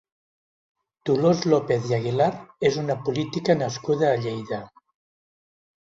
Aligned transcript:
Dolors 1.09 1.43
López 1.51 1.85
i 1.91 1.93
Aguilar 1.99 2.29
és 2.71 2.81
una 2.85 2.97
política 3.09 3.59
nascuda 3.63 4.11
a 4.15 4.19
Lleida. 4.25 4.63